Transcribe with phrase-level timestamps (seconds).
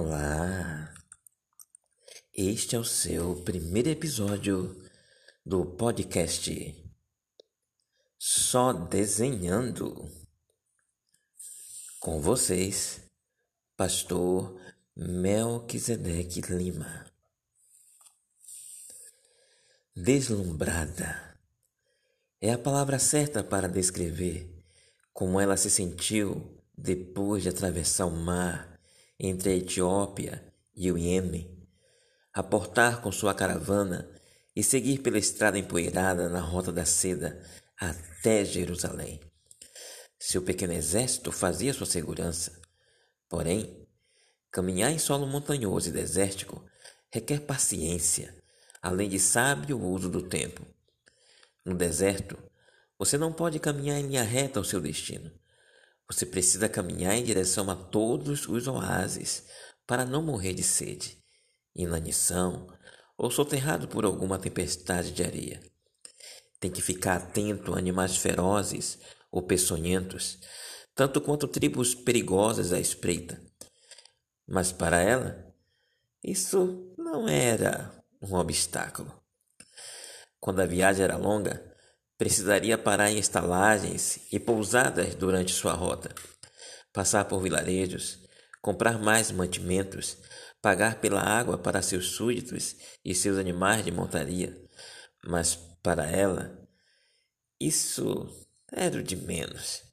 [0.00, 0.94] Olá!
[2.32, 4.80] Este é o seu primeiro episódio
[5.44, 6.54] do podcast
[8.16, 10.08] Só Desenhando.
[11.98, 13.00] Com vocês,
[13.76, 14.56] Pastor
[14.94, 17.04] Melquisedeque Lima.
[19.96, 21.40] Deslumbrada
[22.40, 24.64] é a palavra certa para descrever
[25.12, 28.77] como ela se sentiu depois de atravessar o mar
[29.18, 31.66] entre a Etiópia e o Iêmen,
[32.32, 34.08] aportar com sua caravana
[34.54, 37.42] e seguir pela estrada empoeirada na rota da seda
[37.76, 39.20] até Jerusalém.
[40.18, 42.60] Seu pequeno exército fazia sua segurança.
[43.28, 43.86] Porém,
[44.50, 46.64] caminhar em solo montanhoso e desértico
[47.10, 48.34] requer paciência,
[48.82, 50.66] além de sábio uso do tempo.
[51.64, 52.38] No deserto,
[52.98, 55.30] você não pode caminhar em linha reta ao seu destino.
[56.10, 59.44] Você precisa caminhar em direção a todos os oásis
[59.86, 61.22] para não morrer de sede,
[61.74, 62.66] inanição
[63.16, 65.60] ou soterrado por alguma tempestade de areia.
[66.58, 68.98] Tem que ficar atento a animais ferozes
[69.30, 70.38] ou peçonhentos,
[70.94, 73.40] tanto quanto tribos perigosas à espreita.
[74.46, 75.54] Mas para ela,
[76.24, 79.12] isso não era um obstáculo.
[80.40, 81.67] Quando a viagem era longa,
[82.18, 86.12] Precisaria parar em estalagens e pousadas durante sua rota,
[86.92, 88.18] passar por vilarejos,
[88.60, 90.18] comprar mais mantimentos,
[90.60, 94.60] pagar pela água para seus súditos e seus animais de montaria.
[95.24, 96.58] Mas para ela,
[97.60, 98.28] isso
[98.72, 99.84] era o de menos.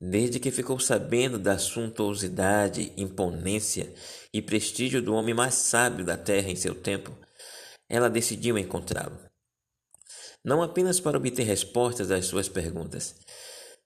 [0.00, 3.94] Desde que ficou sabendo da suntuosidade, imponência
[4.34, 7.16] e prestígio do homem mais sábio da terra em seu tempo,
[7.88, 9.31] ela decidiu encontrá-lo
[10.44, 13.14] não apenas para obter respostas às suas perguntas.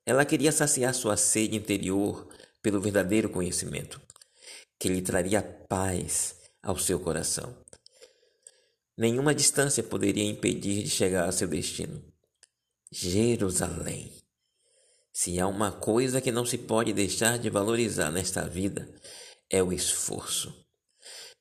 [0.04, 2.28] Ela queria saciar sua sede interior
[2.62, 4.00] pelo verdadeiro conhecimento,
[4.78, 7.56] que lhe traria paz ao seu coração.
[8.96, 12.02] Nenhuma distância poderia impedir de chegar a seu destino.
[12.90, 14.12] Jerusalém.
[15.12, 18.88] Se há uma coisa que não se pode deixar de valorizar nesta vida,
[19.50, 20.54] é o esforço.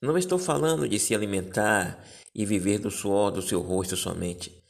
[0.01, 4.64] Não estou falando de se alimentar e viver do suor do seu rosto somente.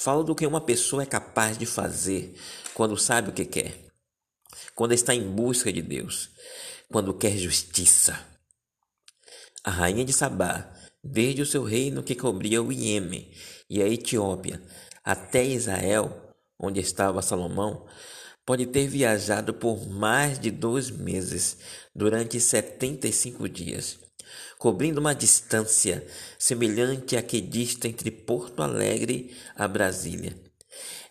[0.00, 2.32] Falo do que uma pessoa é capaz de fazer
[2.72, 3.74] quando sabe o que quer,
[4.72, 6.30] quando está em busca de Deus,
[6.88, 8.16] quando quer justiça.
[9.64, 10.72] A rainha de Sabá,
[11.02, 13.28] desde o seu reino que cobria o Iêmen
[13.68, 14.62] e a Etiópia
[15.02, 17.84] até Israel, onde estava Salomão,
[18.46, 21.58] pode ter viajado por mais de dois meses
[21.92, 23.98] durante setenta e cinco dias
[24.58, 26.06] cobrindo uma distância
[26.38, 30.36] semelhante à que dista entre Porto Alegre a Brasília.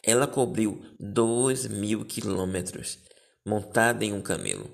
[0.03, 2.99] Ela cobriu dois mil quilômetros,
[3.45, 4.69] montada em um camelo,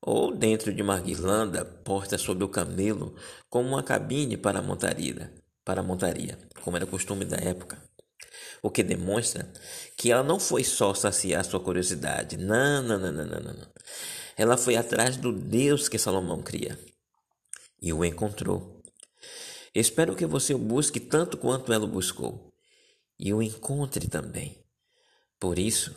[0.00, 3.14] ou dentro de uma guirlanda posta sobre o camelo
[3.48, 5.32] como uma cabine para a montaria,
[5.64, 7.82] para a montaria, como era costume da época.
[8.62, 9.50] O que demonstra
[9.96, 12.36] que ela não foi só saciar sua curiosidade.
[12.36, 13.68] Não, não, não, não, não, não.
[14.36, 16.78] Ela foi atrás do Deus que Salomão cria
[17.80, 18.82] e o encontrou.
[19.74, 22.52] Espero que você o busque tanto quanto ela o buscou
[23.18, 24.64] e o encontre também.
[25.38, 25.94] Por isso,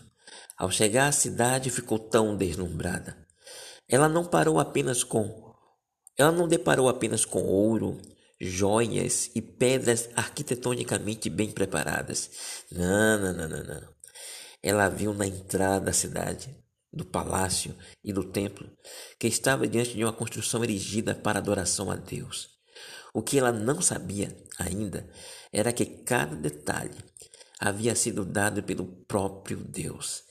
[0.58, 3.18] ao chegar à cidade, ficou tão deslumbrada.
[3.88, 5.50] Ela não parou apenas com
[6.20, 7.98] ela não deparou apenas com ouro,
[8.42, 12.30] joias e pedras arquitetonicamente bem preparadas.
[12.70, 13.94] Não, não, não, não, não.
[14.62, 16.54] Ela viu na entrada da cidade
[16.92, 18.70] do palácio e do templo,
[19.20, 22.50] que estava diante de uma construção erigida para adoração a Deus.
[23.14, 25.10] O que ela não sabia ainda
[25.52, 26.98] era que cada detalhe
[27.60, 30.24] havia sido dado pelo próprio Deus.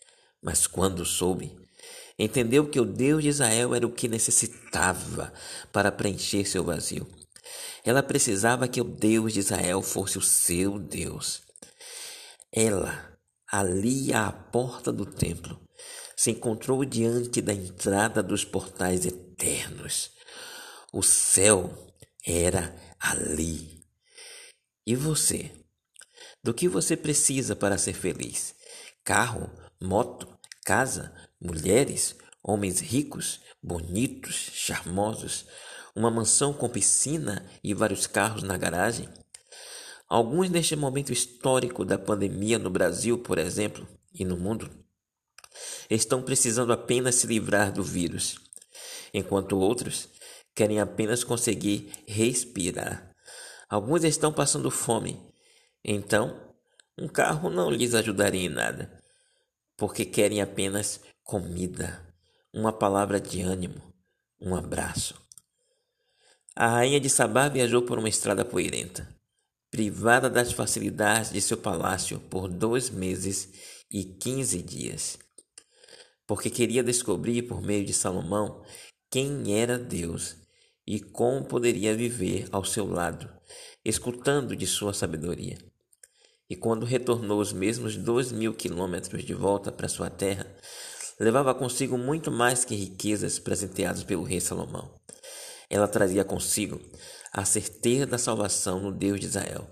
[0.42, 1.56] Mas quando soube,
[2.18, 5.32] entendeu que o Deus de Israel era o que necessitava
[5.72, 7.06] para preencher seu vazio.
[7.84, 11.42] Ela precisava que o Deus de Israel fosse o seu Deus.
[12.52, 13.18] Ela,
[13.50, 15.60] ali à porta do templo,
[16.18, 20.10] se encontrou diante da entrada dos portais eternos.
[20.92, 21.72] O céu
[22.26, 23.84] era ali.
[24.84, 25.52] E você?
[26.42, 28.52] Do que você precisa para ser feliz?
[29.04, 29.48] Carro,
[29.80, 30.28] moto,
[30.64, 35.46] casa, mulheres, homens ricos, bonitos, charmosos,
[35.94, 39.08] uma mansão com piscina e vários carros na garagem?
[40.08, 44.68] Alguns neste momento histórico da pandemia no Brasil, por exemplo, e no mundo,
[45.88, 48.38] estão precisando apenas se livrar do vírus,
[49.12, 50.08] enquanto outros
[50.54, 53.14] querem apenas conseguir respirar.
[53.68, 55.20] Alguns estão passando fome,
[55.84, 56.54] então
[56.98, 59.00] um carro não lhes ajudaria em nada,
[59.76, 62.04] porque querem apenas comida,
[62.52, 63.80] uma palavra de ânimo,
[64.40, 65.14] um abraço.
[66.56, 69.08] A rainha de Sabá viajou por uma estrada poeirenta,
[69.70, 73.48] privada das facilidades de seu palácio por dois meses
[73.90, 75.18] e quinze dias,
[76.28, 78.62] porque queria descobrir por meio de Salomão
[79.10, 80.36] quem era Deus
[80.86, 83.28] e como poderia viver ao seu lado,
[83.82, 85.56] escutando de sua sabedoria.
[86.48, 90.46] E quando retornou os mesmos dois mil quilômetros de volta para sua terra,
[91.18, 94.94] levava consigo muito mais que riquezas presenteadas pelo rei Salomão.
[95.70, 96.78] Ela trazia consigo
[97.32, 99.66] a certeza da salvação no Deus de Israel.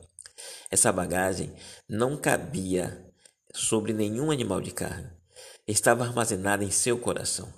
[0.71, 1.55] Essa bagagem
[1.89, 3.07] não cabia
[3.55, 5.17] sobre nenhum animal de carne.
[5.67, 7.53] Estava armazenada em seu coração.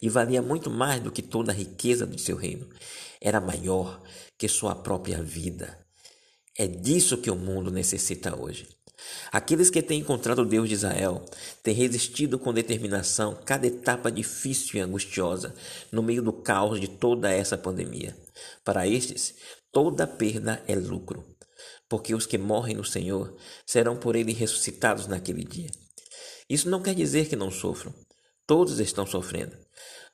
[0.00, 2.68] E valia muito mais do que toda a riqueza do seu reino.
[3.20, 4.02] Era maior
[4.38, 5.78] que sua própria vida.
[6.56, 8.68] É disso que o mundo necessita hoje.
[9.30, 11.24] Aqueles que têm encontrado o Deus de Israel
[11.62, 15.54] têm resistido com determinação cada etapa difícil e angustiosa
[15.92, 18.16] no meio do caos de toda essa pandemia.
[18.64, 19.34] Para estes,
[19.70, 21.24] toda perda é lucro,
[21.88, 23.36] porque os que morrem no Senhor
[23.66, 25.83] serão por ele ressuscitados naquele dia.
[26.48, 27.94] Isso não quer dizer que não sofram.
[28.46, 29.56] Todos estão sofrendo,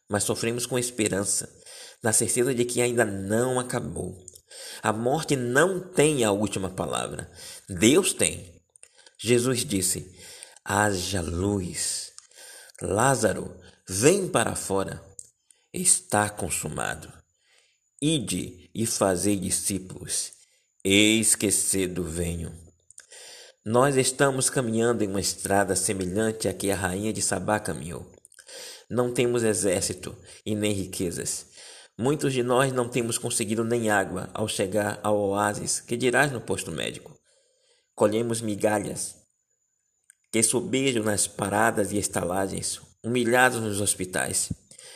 [0.09, 1.53] mas sofremos com esperança,
[2.03, 4.17] na certeza de que ainda não acabou.
[4.83, 7.31] A morte não tem a última palavra.
[7.69, 8.63] Deus tem.
[9.19, 10.15] Jesus disse:
[10.65, 12.13] haja luz.
[12.81, 13.55] Lázaro,
[13.89, 15.05] vem para fora.
[15.73, 17.13] Está consumado.
[18.01, 20.33] Ide e fazei discípulos.
[20.83, 21.37] Eis
[22.05, 22.70] venho.
[23.65, 28.11] Nós estamos caminhando em uma estrada semelhante à que a rainha de Sabá caminhou.
[28.89, 31.51] Não temos exército e nem riquezas
[32.01, 36.41] Muitos de nós não temos conseguido nem água ao chegar ao oásis, que dirás no
[36.41, 37.15] posto médico.
[37.95, 39.17] Colhemos migalhas
[40.33, 44.51] que sobejam nas paradas e estalagens, humilhados nos hospitais,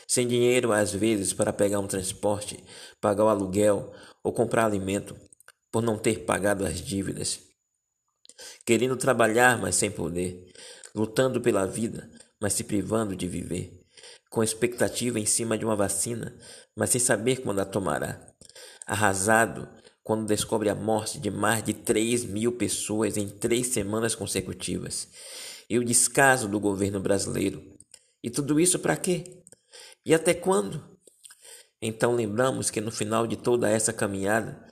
[0.08, 2.64] sem dinheiro às vezes para pegar um transporte,
[3.02, 5.14] pagar o aluguel ou comprar alimento,
[5.70, 7.38] por não ter pagado as dívidas.
[8.65, 10.53] Querendo trabalhar, mas sem poder,
[10.95, 12.11] lutando pela vida,
[12.41, 13.85] mas se privando de viver
[14.35, 16.37] com expectativa em cima de uma vacina,
[16.75, 18.21] mas sem saber quando a tomará.
[18.85, 19.69] Arrasado
[20.03, 25.07] quando descobre a morte de mais de 3 mil pessoas em três semanas consecutivas.
[25.71, 27.63] E o descaso do governo brasileiro.
[28.25, 29.41] E tudo isso para quê?
[30.05, 30.83] E até quando?
[31.81, 34.67] Então lembramos que no final de toda essa caminhada,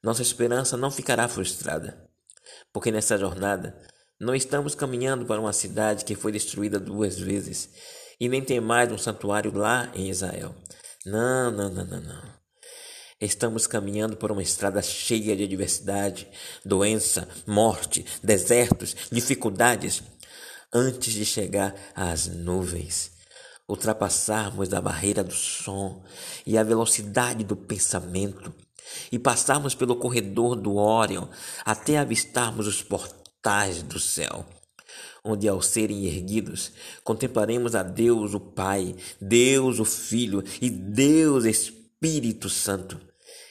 [0.00, 2.07] nossa esperança não ficará frustrada,
[2.72, 3.76] porque nessa jornada
[4.20, 7.70] não estamos caminhando para uma cidade que foi destruída duas vezes
[8.20, 10.54] e nem tem mais um santuário lá em Israel.
[11.06, 12.38] Não, não, não, não, não.
[13.20, 16.28] Estamos caminhando por uma estrada cheia de adversidade,
[16.64, 20.02] doença, morte, desertos, dificuldades,
[20.72, 23.10] antes de chegar às nuvens,
[23.68, 26.02] ultrapassarmos a barreira do som
[26.46, 28.54] e a velocidade do pensamento
[29.10, 31.28] e passarmos pelo corredor do Órion
[31.64, 34.46] até avistarmos os portais do céu
[35.24, 36.72] onde ao serem erguidos
[37.04, 43.00] contemplaremos a Deus o Pai, Deus o Filho e Deus Espírito Santo,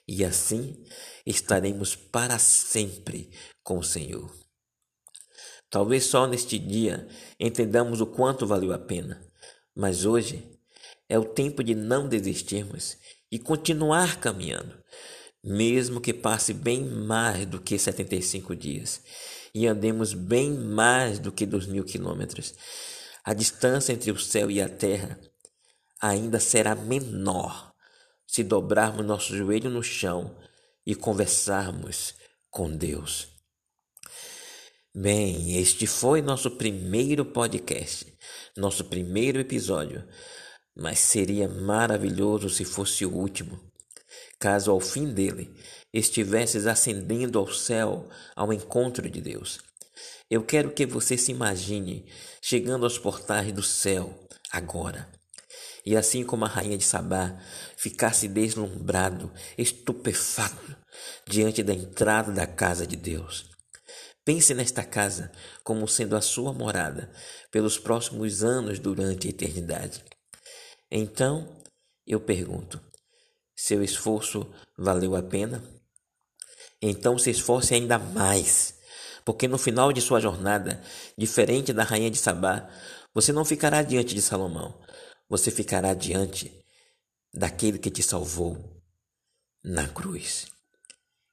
[0.08, 0.84] e assim
[1.26, 3.30] estaremos para sempre
[3.64, 4.34] com o Senhor.
[5.70, 7.08] Talvez só neste dia
[7.40, 9.22] entendamos o quanto valeu a pena,
[9.76, 10.44] mas hoje
[11.10, 12.98] é o tempo de não desistirmos
[13.30, 14.78] e continuar caminhando,
[15.48, 19.02] mesmo que passe bem mais do que 75 dias
[19.56, 22.54] e andemos bem mais do que dois mil quilômetros.
[23.24, 25.18] A distância entre o céu e a terra
[26.02, 27.72] ainda será menor
[28.28, 30.38] se dobrarmos nosso joelho no chão
[30.86, 32.14] e conversarmos
[32.50, 33.30] com Deus.
[34.94, 38.06] Bem, este foi nosso primeiro podcast,
[38.58, 40.06] nosso primeiro episódio,
[40.76, 43.60] mas seria maravilhoso se fosse o último,
[44.40, 45.54] caso ao fim dele
[45.94, 49.60] estivesses ascendendo ao céu ao encontro de Deus.
[50.30, 52.06] Eu quero que você se imagine
[52.42, 55.10] chegando aos portais do céu agora.
[55.86, 57.40] E assim como a rainha de Sabá
[57.78, 60.76] ficasse deslumbrado, estupefato
[61.26, 63.50] diante da entrada da casa de Deus.
[64.26, 65.32] Pense nesta casa
[65.64, 67.10] como sendo a sua morada
[67.50, 70.04] pelos próximos anos durante a eternidade.
[70.92, 71.62] Então,
[72.06, 72.82] eu pergunto:
[73.58, 74.48] seu esforço
[74.78, 75.64] valeu a pena?
[76.80, 78.76] Então se esforce ainda mais,
[79.26, 80.82] porque no final de sua jornada,
[81.18, 82.70] diferente da rainha de Sabá,
[83.14, 84.80] você não ficará diante de Salomão,
[85.28, 86.64] você ficará diante
[87.34, 88.80] daquele que te salvou
[89.64, 90.48] na cruz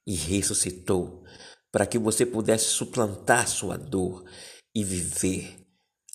[0.05, 1.23] e ressuscitou
[1.71, 4.25] para que você pudesse suplantar sua dor
[4.73, 5.59] e viver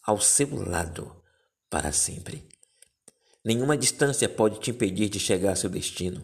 [0.03, 1.23] ao seu lado
[1.69, 2.50] para sempre.
[3.45, 6.23] Nenhuma distância pode te impedir de chegar ao seu destino.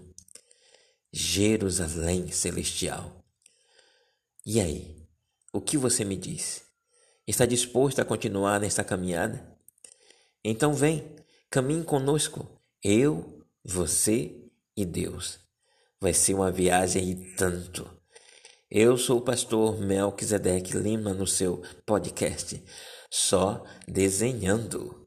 [1.12, 3.25] Jerusalém celestial.
[4.44, 4.96] E aí,
[5.52, 6.62] o que você me diz?
[7.26, 9.56] Está disposto a continuar nesta caminhada?
[10.44, 11.16] Então vem,
[11.50, 12.46] caminhe conosco,
[12.85, 14.37] eu, você
[14.76, 15.38] e Deus.
[16.00, 17.90] Vai ser uma viagem e tanto.
[18.70, 22.62] Eu sou o pastor Melquisedeque Lima no seu podcast
[23.11, 25.06] Só Desenhando.